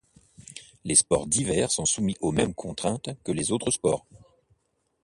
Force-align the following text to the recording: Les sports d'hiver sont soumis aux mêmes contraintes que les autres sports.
Les 0.83 0.95
sports 0.95 1.27
d'hiver 1.27 1.69
sont 1.69 1.85
soumis 1.85 2.17
aux 2.21 2.31
mêmes 2.31 2.55
contraintes 2.55 3.09
que 3.23 3.31
les 3.31 3.51
autres 3.51 3.69
sports. 3.69 4.07